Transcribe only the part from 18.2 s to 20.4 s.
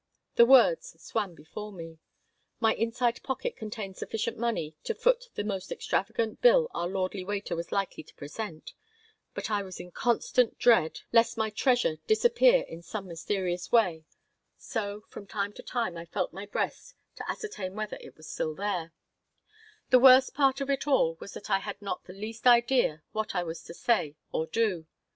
still there The worst